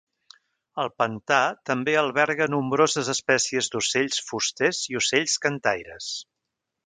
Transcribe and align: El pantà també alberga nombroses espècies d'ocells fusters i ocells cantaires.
El 0.83 0.87
pantà 1.01 1.41
també 1.69 1.93
alberga 2.03 2.47
nombroses 2.53 3.11
espècies 3.13 3.69
d'ocells 3.75 4.19
fusters 4.31 4.83
i 4.95 4.99
ocells 5.03 5.37
cantaires. 5.47 6.09